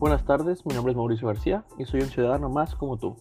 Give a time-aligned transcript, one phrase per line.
[0.00, 3.16] Buenas tardes, mi nombre es Mauricio García y soy un ciudadano más como tú.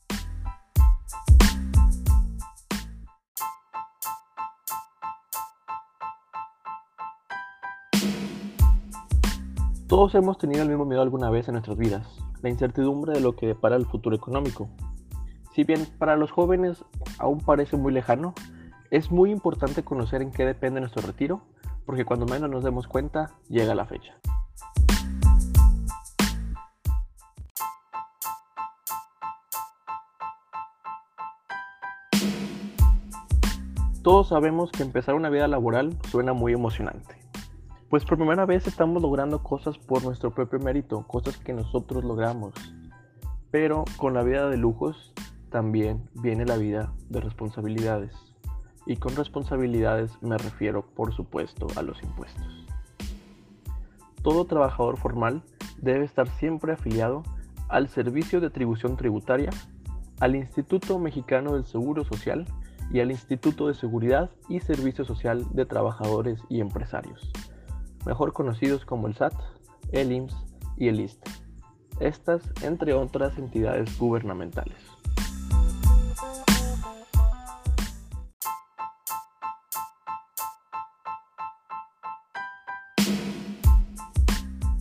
[9.88, 12.08] Todos hemos tenido el mismo miedo alguna vez en nuestras vidas,
[12.44, 14.70] la incertidumbre de lo que depara el futuro económico.
[15.56, 16.86] Si bien para los jóvenes
[17.18, 18.36] aún parece muy lejano,
[18.92, 21.42] es muy importante conocer en qué depende nuestro retiro,
[21.88, 24.14] porque cuando menos nos demos cuenta, llega la fecha.
[34.08, 37.18] Todos sabemos que empezar una vida laboral suena muy emocionante,
[37.90, 42.54] pues por primera vez estamos logrando cosas por nuestro propio mérito, cosas que nosotros logramos.
[43.52, 45.14] Pero con la vida de lujos
[45.50, 48.16] también viene la vida de responsabilidades.
[48.86, 52.66] Y con responsabilidades me refiero, por supuesto, a los impuestos.
[54.24, 55.44] Todo trabajador formal
[55.82, 57.24] debe estar siempre afiliado
[57.68, 59.50] al Servicio de Atribución Tributaria,
[60.22, 62.46] al Instituto Mexicano del Seguro Social
[62.92, 67.32] y al Instituto de Seguridad y Servicio Social de Trabajadores y Empresarios,
[68.06, 69.34] mejor conocidos como el SAT,
[69.92, 70.36] el IMSS
[70.78, 71.32] y el ISTE.
[72.00, 74.78] Estas entre otras entidades gubernamentales.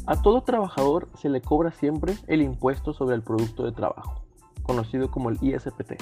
[0.09, 4.23] A todo trabajador se le cobra siempre el impuesto sobre el producto de trabajo,
[4.63, 5.95] conocido como el ISPT.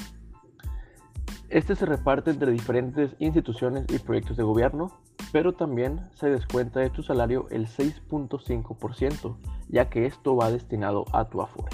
[1.54, 4.90] Este se reparte entre diferentes instituciones y proyectos de gobierno,
[5.30, 9.36] pero también se descuenta de tu salario el 6.5%,
[9.68, 11.70] ya que esto va destinado a tu Afore.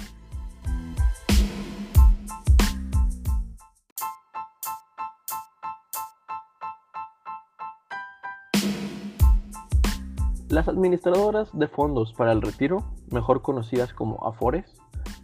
[10.49, 14.80] Las administradoras de fondos para el retiro, mejor conocidas como Afores,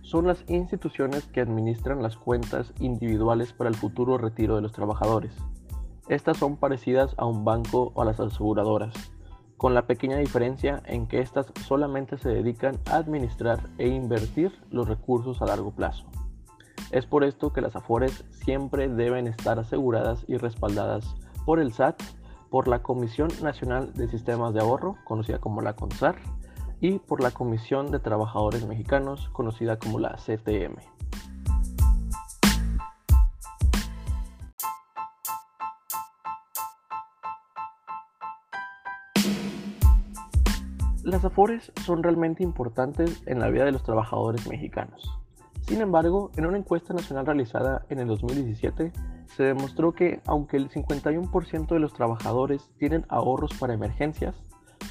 [0.07, 5.33] son las instituciones que administran las cuentas individuales para el futuro retiro de los trabajadores.
[6.07, 8.93] Estas son parecidas a un banco o a las aseguradoras,
[9.57, 14.87] con la pequeña diferencia en que estas solamente se dedican a administrar e invertir los
[14.87, 16.05] recursos a largo plazo.
[16.91, 22.01] Es por esto que las AFORES siempre deben estar aseguradas y respaldadas por el SAT,
[22.49, 26.15] por la Comisión Nacional de Sistemas de Ahorro, conocida como la CONSAR,
[26.79, 30.75] y por la Comisión de Trabajadores Mexicanos, conocida como la CTM.
[41.03, 45.09] Las AFORES son realmente importantes en la vida de los trabajadores mexicanos.
[45.61, 48.91] Sin embargo, en una encuesta nacional realizada en el 2017,
[49.27, 54.35] se demostró que aunque el 51% de los trabajadores tienen ahorros para emergencias,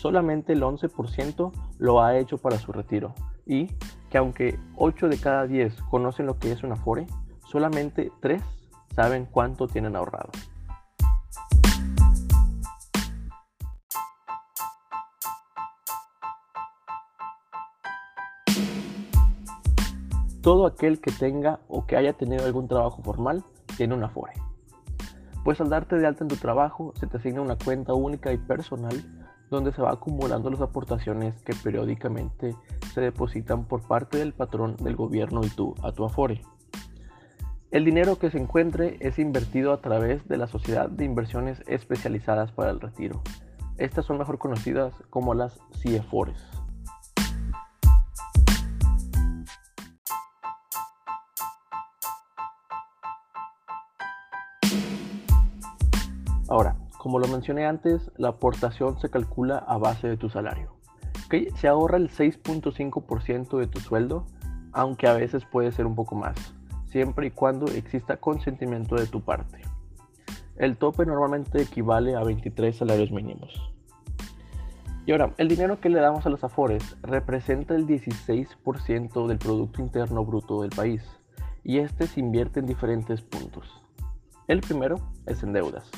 [0.06, 3.12] solamente el 11% lo ha hecho para su retiro
[3.44, 3.66] y
[4.08, 7.08] que aunque 8 de cada 10 conocen lo que es una Afore,
[7.50, 8.40] solamente 3
[8.94, 10.30] saben cuánto tienen ahorrado.
[20.40, 23.42] Todo aquel que tenga o que haya tenido algún trabajo formal
[23.76, 24.34] tiene una Afore.
[25.42, 28.38] Pues al darte de alta en tu trabajo se te asigna una cuenta única y
[28.38, 28.94] personal
[29.50, 32.54] donde se va acumulando las aportaciones que periódicamente
[32.92, 36.42] se depositan por parte del patrón del gobierno y tú a tu Afore.
[37.70, 42.52] El dinero que se encuentre es invertido a través de la Sociedad de Inversiones Especializadas
[42.52, 43.22] para el Retiro.
[43.76, 46.55] Estas son mejor conocidas como las CIEFORES.
[57.06, 60.74] Como lo mencioné antes, la aportación se calcula a base de tu salario.
[61.54, 64.26] Se ahorra el 6.5% de tu sueldo,
[64.72, 66.34] aunque a veces puede ser un poco más,
[66.86, 69.60] siempre y cuando exista consentimiento de tu parte.
[70.56, 73.72] El tope normalmente equivale a 23 salarios mínimos.
[75.06, 79.80] Y ahora, el dinero que le damos a los afores representa el 16% del Producto
[79.80, 81.04] Interno Bruto del país,
[81.62, 83.80] y este se invierte en diferentes puntos.
[84.48, 85.88] El primero es en deudas,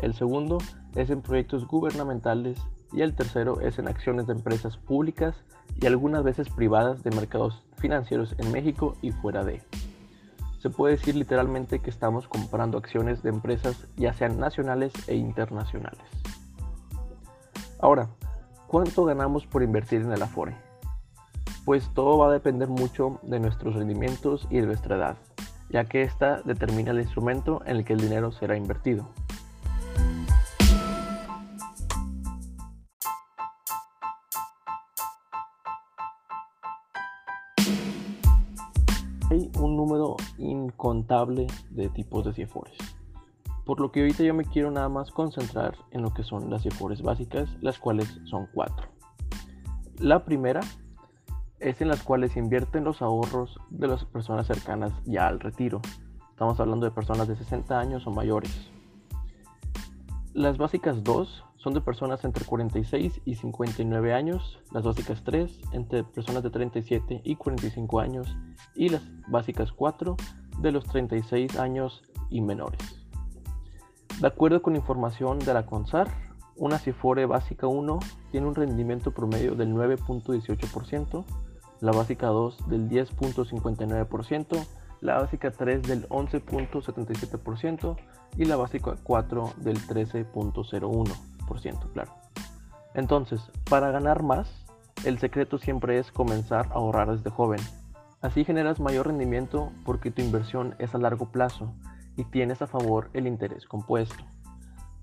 [0.00, 0.58] el segundo
[0.94, 2.58] es en proyectos gubernamentales
[2.92, 5.34] y el tercero es en acciones de empresas públicas
[5.80, 9.62] y algunas veces privadas de mercados financieros en México y fuera de.
[10.60, 16.06] Se puede decir literalmente que estamos comprando acciones de empresas ya sean nacionales e internacionales.
[17.80, 18.10] Ahora,
[18.68, 20.56] ¿cuánto ganamos por invertir en el Afore?
[21.64, 25.16] Pues todo va a depender mucho de nuestros rendimientos y de nuestra edad,
[25.68, 29.08] ya que esta determina el instrumento en el que el dinero será invertido.
[40.92, 42.76] Incontable de tipos de CIFORES.
[43.64, 46.62] Por lo que ahorita yo me quiero nada más concentrar en lo que son las
[46.62, 48.88] CIFORES básicas, las cuales son cuatro.
[49.98, 50.60] La primera
[51.60, 55.80] es en las cuales invierten los ahorros de las personas cercanas ya al retiro.
[56.30, 58.70] Estamos hablando de personas de 60 años o mayores.
[60.34, 66.02] Las básicas 2 son de personas entre 46 y 59 años, las básicas 3 entre
[66.02, 68.36] personas de 37 y 45 años
[68.74, 70.16] y las básicas 4
[70.58, 72.80] de los 36 años y menores.
[74.20, 76.08] De acuerdo con información de la CONSAR,
[76.56, 77.98] una CIFORE básica 1
[78.30, 81.24] tiene un rendimiento promedio del 9.18%,
[81.80, 84.66] la básica 2 del 10.59%,
[85.00, 87.96] la básica 3 del 11.77%
[88.36, 92.12] y la básica 4 del 13.01%, claro.
[92.94, 94.48] Entonces, para ganar más,
[95.04, 97.60] el secreto siempre es comenzar a ahorrar desde joven.
[98.22, 101.74] Así generas mayor rendimiento porque tu inversión es a largo plazo
[102.16, 104.24] y tienes a favor el interés compuesto.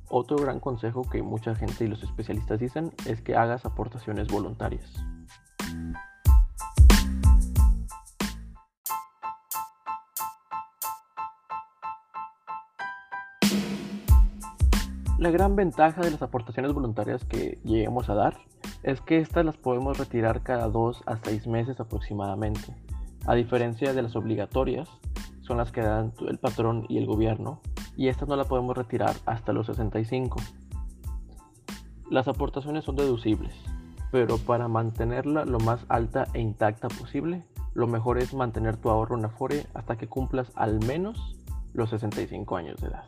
[0.08, 4.90] Otro gran consejo que mucha gente y los especialistas dicen es que hagas aportaciones voluntarias.
[15.18, 18.38] La gran ventaja de las aportaciones voluntarias que lleguemos a dar
[18.84, 22.74] es que estas las podemos retirar cada 2 a 6 meses aproximadamente,
[23.26, 24.90] a diferencia de las obligatorias,
[25.42, 27.62] son las que dan el patrón y el gobierno,
[27.96, 30.40] y estas no las podemos retirar hasta los 65.
[32.10, 33.54] Las aportaciones son deducibles,
[34.12, 39.18] pero para mantenerla lo más alta e intacta posible, lo mejor es mantener tu ahorro
[39.18, 41.38] en Afore hasta que cumplas al menos
[41.74, 43.06] los 65 años de edad.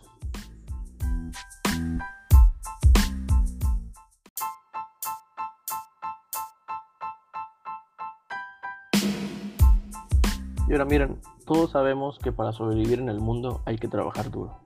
[10.72, 14.58] Y ahora miren, todos sabemos que para sobrevivir en el mundo hay que trabajar duro.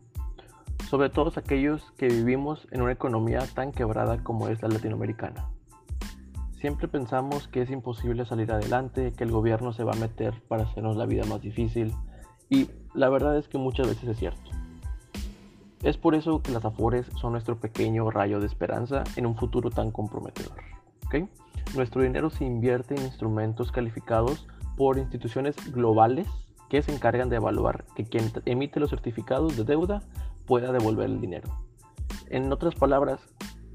[0.87, 5.47] Sobre todo aquellos que vivimos en una economía tan quebrada como es la latinoamericana.
[6.61, 10.65] Siempre pensamos que es imposible salir adelante, que el gobierno se va a meter para
[10.65, 11.91] hacernos la vida más difícil
[12.51, 14.51] y la verdad es que muchas veces es cierto.
[15.81, 19.71] Es por eso que las Afores son nuestro pequeño rayo de esperanza en un futuro
[19.71, 20.53] tan comprometedor.
[21.73, 24.45] Nuestro dinero se invierte en instrumentos calificados
[24.75, 26.27] por instituciones globales
[26.69, 30.01] que se encargan de evaluar que quien emite los certificados de deuda
[30.45, 31.49] pueda devolver el dinero.
[32.29, 33.19] En otras palabras,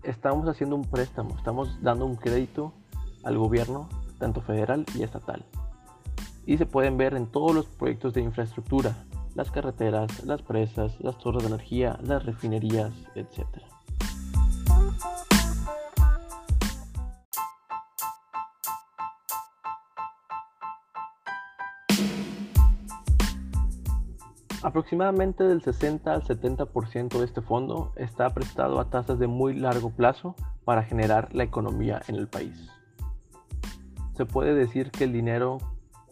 [0.02, 2.72] estamos haciendo un préstamo, estamos dando un crédito
[3.22, 3.88] al gobierno,
[4.18, 5.44] tanto federal y estatal.
[6.46, 9.04] Y se pueden ver en todos los proyectos de infraestructura,
[9.34, 13.46] las carreteras, las presas, las torres de energía, las refinerías, etc.
[24.62, 29.88] Aproximadamente del 60 al 70% de este fondo está prestado a tasas de muy largo
[29.88, 30.34] plazo
[30.66, 32.68] para generar la economía en el país.
[34.18, 35.58] Se puede decir que el dinero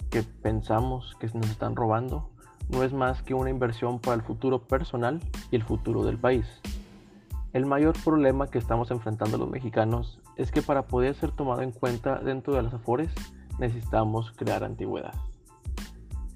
[0.09, 2.31] que pensamos que nos están robando
[2.71, 5.21] no es más que una inversión para el futuro personal
[5.51, 6.47] y el futuro del país.
[7.53, 11.73] El mayor problema que estamos enfrentando los mexicanos es que para poder ser tomado en
[11.73, 13.11] cuenta dentro de las afores
[13.59, 15.13] necesitamos crear antigüedad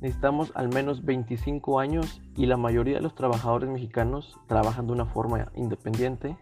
[0.03, 5.07] necesitamos al menos 25 años y la mayoría de los trabajadores mexicanos trabajan de una
[5.07, 6.37] forma independiente,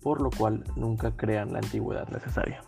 [0.00, 2.62] por lo cual nunca crean la antigüedad necesaria.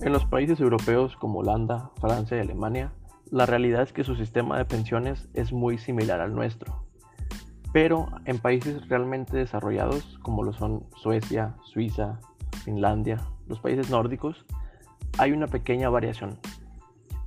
[0.00, 2.92] En los países europeos como Holanda, Francia y Alemania,
[3.32, 6.84] la realidad es que su sistema de pensiones es muy similar al nuestro.
[7.74, 12.20] Pero en países realmente desarrollados, como lo son Suecia, Suiza,
[12.64, 14.46] Finlandia, los países nórdicos,
[15.18, 16.38] hay una pequeña variación,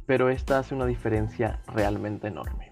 [0.05, 2.71] pero esta hace una diferencia realmente enorme.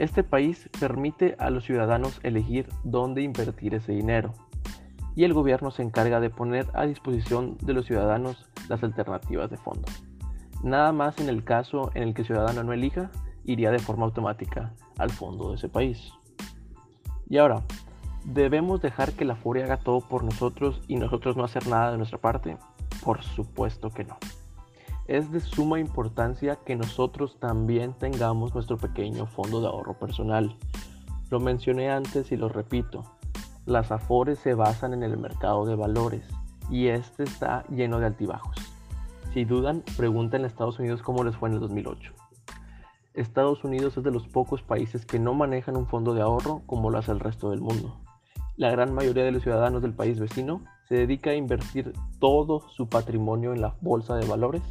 [0.00, 4.34] Este país permite a los ciudadanos elegir dónde invertir ese dinero
[5.14, 9.56] y el gobierno se encarga de poner a disposición de los ciudadanos las alternativas de
[9.56, 9.86] fondo.
[10.64, 13.12] Nada más en el caso en el que el ciudadano no elija,
[13.44, 16.12] iría de forma automática al fondo de ese país.
[17.32, 17.62] Y ahora,
[18.26, 21.96] ¿debemos dejar que la furia haga todo por nosotros y nosotros no hacer nada de
[21.96, 22.58] nuestra parte?
[23.02, 24.18] Por supuesto que no.
[25.06, 30.54] Es de suma importancia que nosotros también tengamos nuestro pequeño fondo de ahorro personal.
[31.30, 33.02] Lo mencioné antes y lo repito.
[33.64, 36.28] Las afores se basan en el mercado de valores
[36.68, 38.56] y este está lleno de altibajos.
[39.32, 42.12] Si dudan, pregunten a Estados Unidos cómo les fue en el 2008.
[43.14, 46.90] Estados Unidos es de los pocos países que no manejan un fondo de ahorro como
[46.90, 47.98] lo hace el resto del mundo.
[48.56, 52.88] la gran mayoría de los ciudadanos del país vecino se dedica a invertir todo su
[52.88, 54.62] patrimonio en la bolsa de valores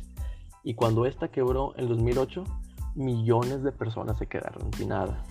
[0.64, 2.44] y cuando esta quebró en 2008,
[2.96, 5.24] millones de personas se quedaron sin nada.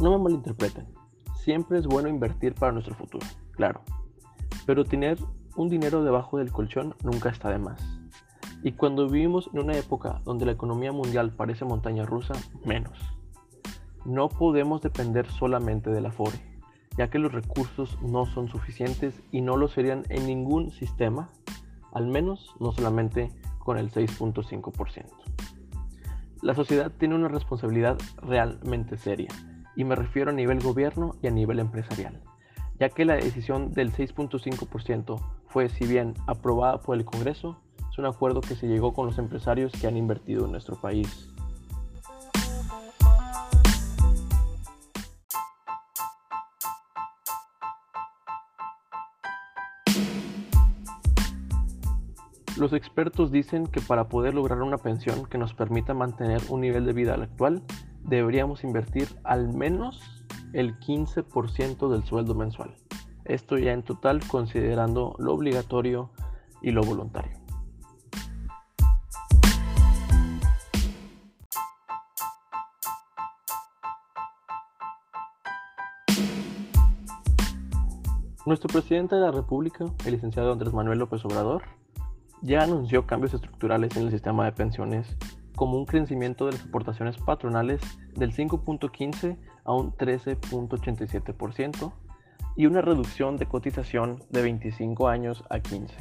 [0.00, 0.86] No me malinterpreten,
[1.48, 3.80] siempre es bueno invertir para nuestro futuro, claro,
[4.66, 5.16] pero tener
[5.56, 7.82] un dinero debajo del colchón nunca está de más.
[8.62, 12.34] Y cuando vivimos en una época donde la economía mundial parece montaña rusa,
[12.66, 12.98] menos.
[14.04, 16.38] No podemos depender solamente del Afore,
[16.98, 21.30] ya que los recursos no son suficientes y no lo serían en ningún sistema,
[21.94, 25.06] al menos no solamente con el 6.5%.
[26.42, 29.30] La sociedad tiene una responsabilidad realmente seria
[29.78, 32.20] y me refiero a nivel gobierno y a nivel empresarial,
[32.80, 38.06] ya que la decisión del 6.5% fue, si bien aprobada por el Congreso, es un
[38.06, 41.32] acuerdo que se llegó con los empresarios que han invertido en nuestro país.
[52.56, 56.84] Los expertos dicen que para poder lograr una pensión que nos permita mantener un nivel
[56.84, 57.62] de vida actual,
[58.08, 62.74] deberíamos invertir al menos el 15% del sueldo mensual.
[63.24, 66.10] Esto ya en total considerando lo obligatorio
[66.62, 67.36] y lo voluntario.
[78.46, 81.64] Nuestro presidente de la República, el licenciado Andrés Manuel López Obrador,
[82.40, 85.18] ya anunció cambios estructurales en el sistema de pensiones
[85.58, 87.80] como un crecimiento de las aportaciones patronales
[88.14, 91.92] del 5.15 a un 13.87%
[92.54, 95.96] y una reducción de cotización de 25 años a 15.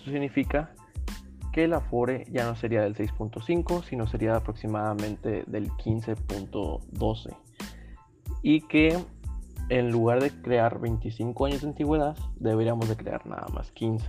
[0.00, 0.72] Eso significa
[1.52, 7.36] que el Afore ya no sería del 6.5, sino sería aproximadamente del 15.12.
[8.42, 8.98] Y que
[9.68, 14.08] en lugar de crear 25 años de antigüedad, deberíamos de crear nada más 15.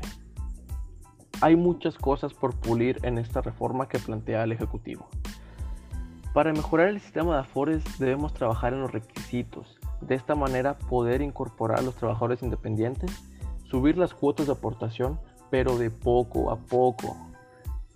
[1.44, 5.08] Hay muchas cosas por pulir en esta reforma que plantea el Ejecutivo.
[6.36, 11.24] Para mejorar el sistema de Afores debemos trabajar en los requisitos, de esta manera poder
[11.24, 13.12] incorporar a los trabajadores independientes,
[13.64, 15.20] subir las cuotas de aportación,
[15.50, 17.18] pero de poco a poco,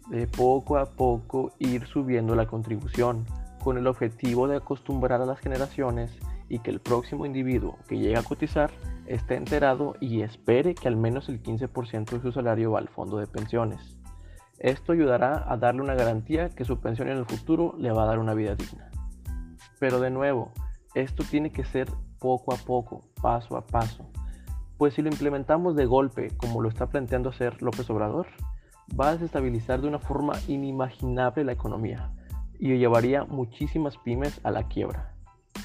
[0.10, 3.25] de poco a poco ir subiendo la contribución,
[3.64, 6.12] con el objetivo de acostumbrar a las generaciones
[6.50, 8.72] y que el próximo individuo que llegue a cotizar
[9.08, 13.18] esté enterado y espere que al menos el 15% de su salario va al fondo
[13.18, 13.98] de pensiones.
[14.60, 18.08] Esto ayudará a darle una garantía que su pensión en el futuro le va a
[18.08, 18.90] dar una vida digna.
[19.80, 20.52] Pero de nuevo,
[20.94, 24.10] esto tiene que ser poco a poco, paso a paso.
[24.78, 28.28] Pues si lo implementamos de golpe, como lo está planteando hacer López Obrador,
[29.00, 32.12] va a desestabilizar de una forma inimaginable la economía
[32.60, 35.15] y llevaría muchísimas pymes a la quiebra.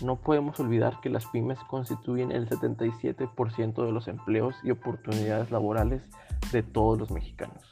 [0.03, 6.03] No podemos olvidar que las pymes constituyen el 77% de los empleos y oportunidades laborales
[6.53, 7.63] de todos los mexicanos.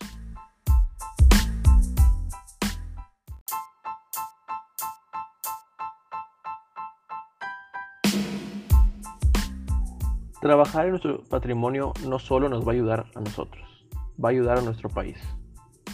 [10.42, 13.86] Trabajar en nuestro patrimonio no solo nos va a ayudar a nosotros,
[14.22, 15.16] va a ayudar a nuestro país.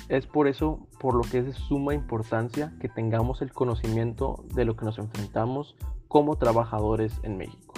[0.08, 4.64] Es por eso por lo que es de suma importancia que tengamos el conocimiento de
[4.64, 5.76] lo que nos enfrentamos
[6.14, 7.74] como trabajadores en México.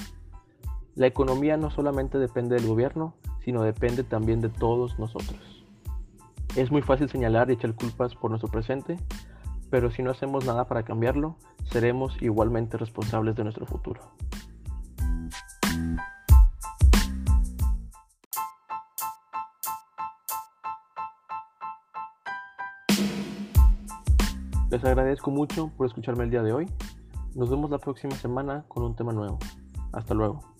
[0.94, 5.64] La economía no solamente depende del gobierno, sino depende también de todos nosotros.
[6.54, 8.98] Es muy fácil señalar y echar culpas por nuestro presente,
[9.70, 11.36] pero si no hacemos nada para cambiarlo,
[11.72, 14.02] seremos igualmente responsables de nuestro futuro.
[24.70, 26.66] Les agradezco mucho por escucharme el día de hoy.
[27.36, 29.38] Nos vemos la próxima semana con un tema nuevo.
[29.92, 30.55] Hasta luego.